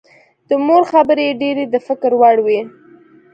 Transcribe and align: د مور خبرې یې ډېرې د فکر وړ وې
د 0.47 0.49
مور 0.65 0.83
خبرې 0.91 1.23
یې 1.29 1.37
ډېرې 1.41 1.63
د 1.69 1.75
فکر 1.87 2.11
وړ 2.21 2.37
وې 2.45 2.59